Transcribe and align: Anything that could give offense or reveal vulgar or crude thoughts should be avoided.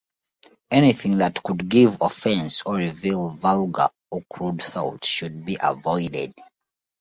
Anything 0.71 1.19
that 1.19 1.43
could 1.43 1.69
give 1.69 1.99
offense 2.01 2.63
or 2.63 2.77
reveal 2.77 3.29
vulgar 3.29 3.87
or 4.09 4.23
crude 4.33 4.59
thoughts 4.63 5.07
should 5.07 5.45
be 5.45 5.57
avoided. 5.61 6.33